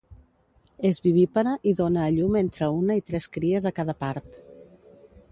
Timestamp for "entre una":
2.41-2.95